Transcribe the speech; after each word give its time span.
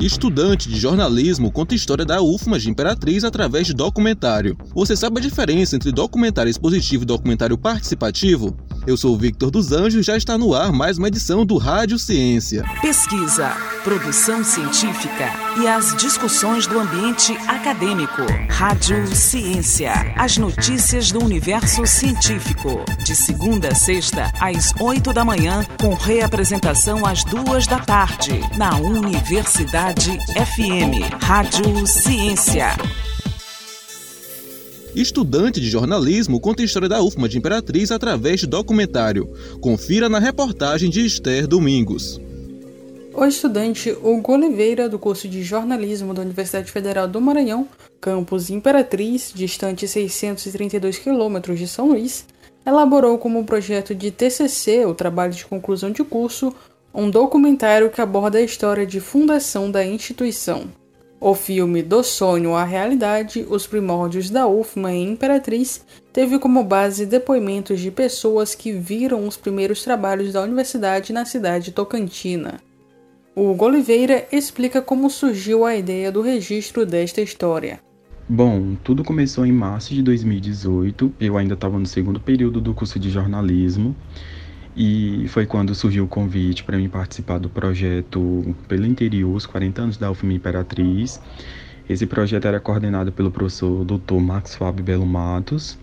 Estudante 0.00 0.68
de 0.68 0.78
jornalismo 0.78 1.50
conta 1.50 1.74
a 1.74 1.76
história 1.76 2.04
da 2.04 2.20
UFMA 2.20 2.58
de 2.58 2.68
Imperatriz 2.68 3.24
através 3.24 3.66
de 3.66 3.72
documentário. 3.72 4.54
Você 4.74 4.94
sabe 4.94 5.18
a 5.18 5.22
diferença 5.22 5.74
entre 5.74 5.90
documentário 5.90 6.50
expositivo 6.50 7.04
e 7.04 7.06
documentário 7.06 7.56
participativo? 7.56 8.54
Eu 8.86 8.96
sou 8.96 9.14
o 9.14 9.18
Victor 9.18 9.50
dos 9.50 9.72
Anjos 9.72 10.06
já 10.06 10.16
está 10.16 10.38
no 10.38 10.54
ar 10.54 10.72
mais 10.72 10.96
uma 10.96 11.08
edição 11.08 11.44
do 11.44 11.58
Rádio 11.58 11.98
Ciência. 11.98 12.62
Pesquisa, 12.80 13.48
produção 13.82 14.44
científica 14.44 15.28
e 15.60 15.66
as 15.66 15.96
discussões 15.96 16.68
do 16.68 16.78
ambiente 16.78 17.32
acadêmico. 17.48 18.22
Rádio 18.48 19.08
Ciência, 19.08 19.92
as 20.16 20.38
notícias 20.38 21.10
do 21.10 21.24
universo 21.24 21.84
científico. 21.84 22.84
De 23.02 23.16
segunda 23.16 23.68
a 23.68 23.74
sexta, 23.74 24.32
às 24.38 24.72
oito 24.78 25.12
da 25.12 25.24
manhã, 25.24 25.66
com 25.80 25.92
reapresentação 25.94 27.04
às 27.04 27.24
duas 27.24 27.66
da 27.66 27.80
tarde, 27.80 28.40
na 28.56 28.76
Universidade 28.76 30.16
FM. 30.28 31.12
Rádio 31.20 31.84
Ciência. 31.88 32.76
Estudante 34.96 35.60
de 35.60 35.68
jornalismo 35.68 36.40
conta 36.40 36.62
a 36.62 36.64
história 36.64 36.88
da 36.88 37.02
UFMA 37.02 37.28
de 37.28 37.36
Imperatriz 37.36 37.90
através 37.90 38.40
de 38.40 38.46
documentário. 38.46 39.28
Confira 39.60 40.08
na 40.08 40.18
reportagem 40.18 40.88
de 40.88 41.04
Esther 41.04 41.46
Domingos. 41.46 42.18
O 43.12 43.22
estudante 43.26 43.90
Hugo 43.90 44.32
Oliveira, 44.32 44.88
do 44.88 44.98
curso 44.98 45.28
de 45.28 45.42
jornalismo 45.42 46.14
da 46.14 46.22
Universidade 46.22 46.72
Federal 46.72 47.06
do 47.06 47.20
Maranhão, 47.20 47.68
campus 48.00 48.48
Imperatriz, 48.48 49.32
distante 49.34 49.86
632 49.86 50.98
quilômetros 50.98 51.58
de 51.58 51.68
São 51.68 51.88
Luís, 51.88 52.24
elaborou 52.64 53.18
como 53.18 53.44
projeto 53.44 53.94
de 53.94 54.10
TCC, 54.10 54.86
o 54.86 54.94
trabalho 54.94 55.34
de 55.34 55.44
conclusão 55.44 55.90
de 55.90 56.02
curso, 56.02 56.54
um 56.94 57.10
documentário 57.10 57.90
que 57.90 58.00
aborda 58.00 58.38
a 58.38 58.42
história 58.42 58.86
de 58.86 58.98
fundação 58.98 59.70
da 59.70 59.84
instituição. 59.84 60.70
O 61.26 61.34
filme 61.34 61.82
Do 61.82 62.04
Sonho 62.04 62.54
à 62.54 62.62
Realidade, 62.62 63.44
Os 63.50 63.66
Primórdios 63.66 64.30
da 64.30 64.46
UFMA 64.46 64.92
em 64.92 65.10
Imperatriz, 65.10 65.84
teve 66.12 66.38
como 66.38 66.62
base 66.62 67.04
depoimentos 67.04 67.80
de 67.80 67.90
pessoas 67.90 68.54
que 68.54 68.70
viram 68.70 69.26
os 69.26 69.36
primeiros 69.36 69.82
trabalhos 69.82 70.34
da 70.34 70.42
universidade 70.42 71.12
na 71.12 71.24
cidade 71.24 71.72
tocantina. 71.72 72.60
O 73.34 73.60
Oliveira 73.60 74.28
explica 74.30 74.80
como 74.80 75.10
surgiu 75.10 75.64
a 75.64 75.74
ideia 75.74 76.12
do 76.12 76.22
registro 76.22 76.86
desta 76.86 77.20
história. 77.20 77.80
Bom, 78.28 78.76
tudo 78.84 79.02
começou 79.02 79.44
em 79.44 79.50
março 79.50 79.92
de 79.94 80.02
2018. 80.02 81.12
Eu 81.18 81.36
ainda 81.36 81.54
estava 81.54 81.76
no 81.76 81.86
segundo 81.86 82.20
período 82.20 82.60
do 82.60 82.72
curso 82.72 83.00
de 83.00 83.10
jornalismo 83.10 83.96
e 84.76 85.26
foi 85.28 85.46
quando 85.46 85.74
surgiu 85.74 86.04
o 86.04 86.08
convite 86.08 86.62
para 86.62 86.76
mim 86.76 86.88
participar 86.88 87.38
do 87.38 87.48
projeto 87.48 88.54
Pelo 88.68 88.84
Interior, 88.84 89.34
os 89.34 89.46
40 89.46 89.82
anos 89.82 89.96
da 89.96 90.10
UFM 90.10 90.32
Imperatriz. 90.32 91.18
Esse 91.88 92.06
projeto 92.06 92.46
era 92.46 92.60
coordenado 92.60 93.10
pelo 93.10 93.30
professor 93.30 93.84
Dr. 93.84 94.20
Max 94.20 94.54
Fábio 94.54 94.84
Belo 94.84 95.06
Matos. 95.06 95.78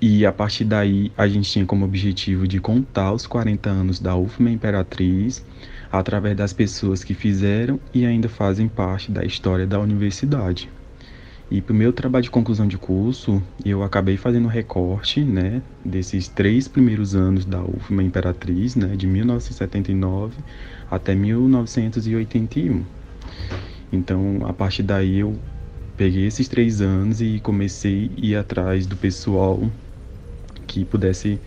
E 0.00 0.26
a 0.26 0.32
partir 0.32 0.64
daí 0.64 1.12
a 1.16 1.28
gente 1.28 1.48
tinha 1.48 1.64
como 1.64 1.84
objetivo 1.84 2.48
de 2.48 2.58
contar 2.60 3.12
os 3.12 3.24
40 3.24 3.70
anos 3.70 4.00
da 4.00 4.16
UFM 4.16 4.48
Imperatriz 4.48 5.44
através 5.90 6.36
das 6.36 6.52
pessoas 6.52 7.04
que 7.04 7.14
fizeram 7.14 7.78
e 7.94 8.04
ainda 8.04 8.28
fazem 8.28 8.66
parte 8.66 9.12
da 9.12 9.24
história 9.24 9.66
da 9.66 9.78
universidade. 9.78 10.68
E 11.50 11.62
para 11.62 11.72
o 11.72 11.76
meu 11.76 11.94
trabalho 11.94 12.24
de 12.24 12.30
conclusão 12.30 12.68
de 12.68 12.76
curso, 12.76 13.42
eu 13.64 13.82
acabei 13.82 14.18
fazendo 14.18 14.44
um 14.44 14.48
recorte, 14.48 15.22
né, 15.22 15.62
desses 15.82 16.28
três 16.28 16.68
primeiros 16.68 17.14
anos 17.14 17.46
da 17.46 17.62
UFMA 17.62 18.02
Imperatriz, 18.02 18.76
né, 18.76 18.94
de 18.94 19.06
1979 19.06 20.36
até 20.90 21.14
1981. 21.14 22.84
Então, 23.90 24.40
a 24.44 24.52
partir 24.52 24.82
daí 24.82 25.20
eu 25.20 25.38
peguei 25.96 26.26
esses 26.26 26.48
três 26.48 26.82
anos 26.82 27.22
e 27.22 27.40
comecei 27.40 28.10
a 28.14 28.26
ir 28.26 28.36
atrás 28.36 28.86
do 28.86 28.94
pessoal 28.94 29.62
que 30.66 30.84
pudesse 30.84 31.40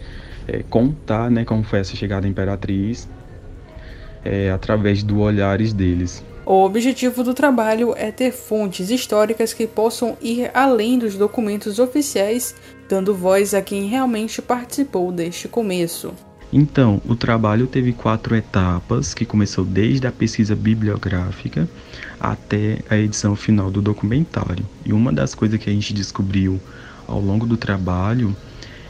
é, 0.47 0.63
contar, 0.63 1.29
né, 1.29 1.45
como 1.45 1.61
foi 1.61 1.77
essa 1.77 1.95
chegada 1.95 2.25
à 2.25 2.29
Imperatriz, 2.29 3.07
é, 4.25 4.49
através 4.49 5.03
do 5.03 5.19
olhares 5.19 5.73
deles. 5.73 6.25
O 6.45 6.65
objetivo 6.65 7.23
do 7.23 7.33
trabalho 7.33 7.93
é 7.95 8.11
ter 8.11 8.31
fontes 8.31 8.89
históricas 8.89 9.53
que 9.53 9.67
possam 9.67 10.17
ir 10.21 10.49
além 10.53 10.97
dos 10.97 11.15
documentos 11.15 11.77
oficiais, 11.77 12.55
dando 12.89 13.13
voz 13.13 13.53
a 13.53 13.61
quem 13.61 13.87
realmente 13.87 14.41
participou 14.41 15.11
deste 15.11 15.47
começo. 15.47 16.13
Então, 16.51 17.01
o 17.07 17.15
trabalho 17.15 17.67
teve 17.67 17.93
quatro 17.93 18.35
etapas, 18.35 19.13
que 19.13 19.23
começou 19.23 19.63
desde 19.63 20.05
a 20.07 20.11
pesquisa 20.11 20.53
bibliográfica 20.55 21.69
até 22.19 22.79
a 22.89 22.97
edição 22.97 23.35
final 23.35 23.71
do 23.71 23.81
documentário. 23.81 24.65
E 24.85 24.91
uma 24.91 25.13
das 25.13 25.33
coisas 25.33 25.59
que 25.59 25.69
a 25.69 25.73
gente 25.73 25.93
descobriu 25.93 26.59
ao 27.07 27.21
longo 27.21 27.45
do 27.45 27.55
trabalho 27.55 28.35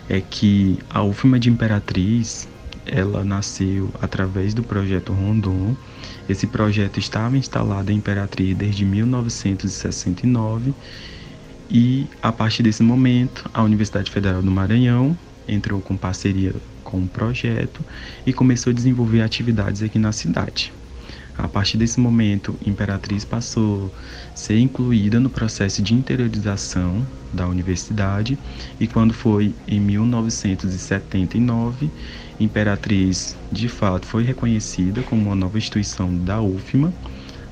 é 0.10 0.20
que 0.22 0.80
a 0.90 1.04
UFMA 1.04 1.40
de 1.40 1.50
Imperatriz 1.50 2.48
ela 2.86 3.24
nasceu 3.24 3.90
através 4.02 4.54
do 4.54 4.64
projeto 4.64 5.14
Rondon. 5.14 5.76
Esse 6.28 6.48
projeto 6.48 7.00
estava 7.00 7.38
instalado 7.38 7.92
em 7.92 7.98
Imperatriz 7.98 8.56
desde 8.56 8.86
1969 8.86 10.74
e 11.70 12.08
a 12.22 12.32
partir 12.32 12.64
desse 12.64 12.84
momento 12.84 13.50
a 13.54 13.64
Universidade 13.64 14.12
Federal 14.12 14.42
do 14.42 14.52
Maranhão 14.52 15.18
entrou 15.48 15.82
com 15.82 15.96
parceria 15.98 16.54
com 16.84 17.04
o 17.04 17.08
projeto 17.08 17.86
e 18.26 18.34
começou 18.34 18.72
a 18.72 18.74
desenvolver 18.74 19.22
atividades 19.22 19.82
aqui 19.82 20.00
na 20.00 20.12
cidade. 20.12 20.74
A 21.38 21.48
partir 21.48 21.78
desse 21.78 22.00
momento, 22.00 22.58
Imperatriz 22.66 23.24
passou 23.26 23.94
a 23.96 24.00
ser 24.36 24.58
incluída 24.60 25.20
no 25.20 25.30
processo 25.30 25.82
de 25.82 25.94
interiorização 25.94 27.08
da 27.32 27.48
universidade 27.48 28.38
e 28.80 28.88
quando 28.88 29.14
foi 29.14 29.56
em 29.68 29.80
1979, 29.80 31.92
Imperatriz 32.40 33.38
de 33.52 33.68
fato 33.70 34.06
foi 34.06 34.24
reconhecida 34.24 35.04
como 35.04 35.28
uma 35.28 35.36
nova 35.36 35.58
instituição 35.58 36.16
da 36.18 36.42
UFMA 36.42 36.94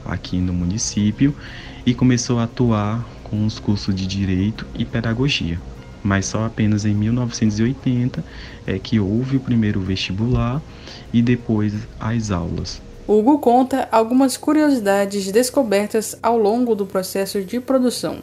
aqui 0.04 0.40
no 0.42 0.54
município 0.54 1.36
e 1.86 1.94
começou 1.94 2.40
a 2.40 2.44
atuar 2.44 3.08
com 3.24 3.46
os 3.46 3.60
cursos 3.60 3.94
de 3.96 4.06
Direito 4.08 4.68
e 4.74 4.86
Pedagogia. 4.86 5.62
Mas 6.04 6.26
só 6.26 6.46
apenas 6.46 6.86
em 6.86 6.94
1980 6.94 8.26
é 8.66 8.80
que 8.80 9.00
houve 9.00 9.38
o 9.38 9.42
primeiro 9.42 9.80
vestibular 9.82 10.62
e 11.14 11.22
depois 11.22 11.88
as 12.00 12.32
aulas. 12.32 12.82
Hugo 13.12 13.40
conta 13.40 13.90
algumas 13.92 14.38
curiosidades 14.38 15.32
descobertas 15.32 16.16
ao 16.22 16.38
longo 16.38 16.76
do 16.76 16.86
processo 16.86 17.42
de 17.42 17.60
produção. 17.60 18.18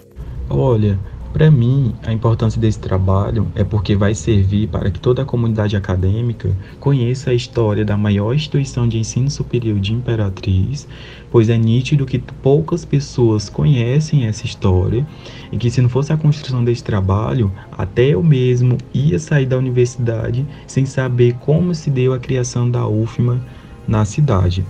Olha, 0.49 0.97
para 1.33 1.51
mim, 1.51 1.93
a 2.05 2.13
importância 2.13 2.61
desse 2.61 2.79
trabalho 2.79 3.49
é 3.57 3.65
porque 3.65 3.97
vai 3.97 4.15
servir 4.15 4.69
para 4.69 4.89
que 4.89 5.01
toda 5.01 5.23
a 5.23 5.25
comunidade 5.25 5.77
acadêmica 5.77 6.57
conheça 6.79 7.31
a 7.31 7.35
história 7.35 7.85
da 7.85 7.97
maior 7.97 8.33
instituição 8.33 8.87
de 8.87 8.97
ensino 8.97 9.29
superior 9.29 9.81
de 9.81 9.93
Imperatriz, 9.93 10.87
pois 11.33 11.49
é 11.49 11.59
nítido 11.59 12.07
que 12.07 12.21
poucas 12.21 12.85
pessoas 12.85 13.49
conhecem 13.49 14.25
essa 14.27 14.47
história 14.47 15.05
e 15.51 15.57
que 15.57 15.69
se 15.69 15.83
não 15.83 15.89
fosse 15.89 16.13
a 16.13 16.17
construção 16.17 16.63
desse 16.63 16.85
trabalho, 16.85 17.51
até 17.73 18.11
eu 18.11 18.23
mesmo 18.23 18.79
ia 18.95 19.19
sair 19.19 19.47
da 19.47 19.59
universidade 19.59 20.47
sem 20.65 20.87
saber 20.87 21.35
como 21.41 21.75
se 21.75 21.91
deu 21.91 22.15
a 22.15 22.21
criação 22.21 22.71
da 22.71 22.87
UFMA 22.87 23.43
na 23.87 24.05
cidade. 24.05 24.65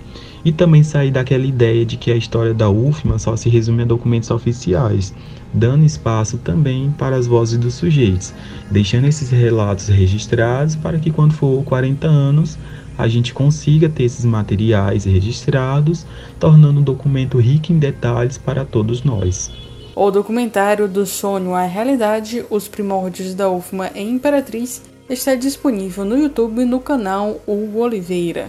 E 0.45 0.53
também 0.53 0.83
sair 0.83 1.11
daquela 1.11 1.45
ideia 1.45 1.85
de 1.85 1.97
que 1.97 2.13
a 2.13 2.17
história 2.17 2.55
da 2.55 2.71
UFMA 2.71 3.19
só 3.19 3.37
se 3.37 3.49
resume 3.49 3.83
a 3.83 3.87
documentos 3.87 4.31
oficiais 4.31 5.13
dando 5.57 5.85
espaço 5.85 6.37
também 6.39 6.95
para 6.99 7.17
as 7.17 7.27
vozes 7.27 7.59
dos 7.59 7.75
sujeitos, 7.75 8.35
deixando 8.71 9.07
esses 9.07 9.31
relatos 9.31 9.89
registrados 9.89 10.77
para 10.77 10.99
que 10.99 11.11
quando 11.11 11.33
for 11.33 11.65
40 11.65 12.07
anos 12.07 12.59
a 12.99 13.09
gente 13.09 13.33
consiga 13.33 13.89
ter 13.89 14.05
esses 14.05 14.25
materiais 14.25 15.05
registrados, 15.05 16.07
tornando 16.39 16.81
o 16.81 16.85
documento 16.85 17.39
rico 17.39 17.73
em 17.73 17.79
detalhes 17.79 18.39
para 18.39 18.65
todos 18.65 19.03
nós. 19.03 19.51
O 19.95 20.11
documentário 20.11 20.87
do 20.87 21.07
sonho 21.07 21.55
à 21.55 21.63
realidade, 21.63 22.45
Os 22.51 22.69
Primórdios 22.69 23.35
da 23.35 23.51
UFMA 23.51 23.91
em 23.95 24.11
Imperatriz, 24.11 24.83
está 25.09 25.35
disponível 25.35 26.05
no 26.05 26.19
YouTube 26.19 26.65
no 26.65 26.81
canal 26.81 27.41
Hugo 27.47 27.81
Oliveira. 27.81 28.49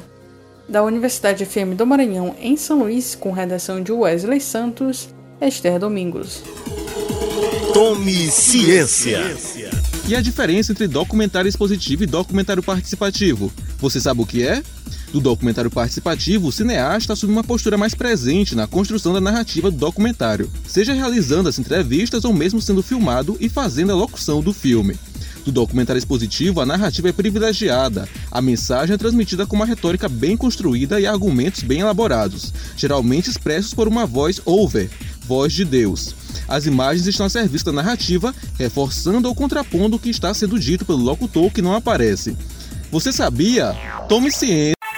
Da 0.69 0.83
Universidade 0.83 1.45
FM 1.45 1.77
do 1.77 1.87
Maranhão, 1.87 2.35
em 2.41 2.57
São 2.57 2.79
Luís, 2.79 3.15
com 3.15 3.31
redação 3.31 3.81
de 3.81 3.91
Wesley 3.91 4.41
Santos, 4.41 5.07
Esther 5.39 5.79
Domingos. 5.79 6.43
Tome 7.73 8.29
Ciência. 8.29 9.19
E 10.09 10.15
a 10.15 10.19
diferença 10.19 10.73
entre 10.73 10.87
documentário 10.87 11.47
expositivo 11.47 12.03
e 12.03 12.07
documentário 12.07 12.61
participativo? 12.61 13.51
Você 13.77 14.01
sabe 14.01 14.21
o 14.21 14.25
que 14.25 14.43
é? 14.43 14.61
No 15.13 15.21
documentário 15.21 15.71
participativo, 15.71 16.47
o 16.47 16.51
cineasta 16.51 17.13
assume 17.13 17.31
uma 17.31 17.43
postura 17.43 17.77
mais 17.77 17.95
presente 17.95 18.53
na 18.53 18.67
construção 18.67 19.13
da 19.13 19.21
narrativa 19.21 19.71
do 19.71 19.77
documentário, 19.77 20.51
seja 20.67 20.91
realizando 20.91 21.47
as 21.47 21.57
entrevistas 21.57 22.25
ou 22.25 22.33
mesmo 22.33 22.61
sendo 22.61 22.83
filmado 22.83 23.37
e 23.39 23.47
fazendo 23.47 23.93
a 23.93 23.95
locução 23.95 24.41
do 24.41 24.51
filme. 24.51 24.97
No 25.47 25.53
documentário 25.53 25.97
expositivo, 25.97 26.59
a 26.59 26.65
narrativa 26.65 27.07
é 27.07 27.13
privilegiada, 27.13 28.07
a 28.29 28.41
mensagem 28.41 28.93
é 28.93 28.97
transmitida 28.97 29.47
com 29.47 29.55
uma 29.55 29.65
retórica 29.65 30.09
bem 30.09 30.35
construída 30.35 30.99
e 30.99 31.07
argumentos 31.07 31.63
bem 31.63 31.79
elaborados, 31.79 32.53
geralmente 32.75 33.29
expressos 33.29 33.73
por 33.73 33.87
uma 33.87 34.05
voz 34.05 34.41
over, 34.43 34.89
voz 35.25 35.53
de 35.53 35.63
Deus. 35.63 36.13
As 36.49 36.65
imagens 36.65 37.07
estão 37.07 37.25
a 37.25 37.29
serviço 37.29 37.63
da 37.63 37.71
narrativa, 37.71 38.35
reforçando 38.59 39.29
ou 39.29 39.33
contrapondo 39.33 39.95
o 39.95 39.99
que 39.99 40.09
está 40.09 40.33
sendo 40.33 40.59
dito 40.59 40.85
pelo 40.85 40.97
locutor 40.97 41.49
que 41.49 41.61
não 41.61 41.73
aparece. 41.73 42.35
Você 42.91 43.13
sabia? 43.13 43.73
Tome 44.09 44.29
ciência. 44.29 44.76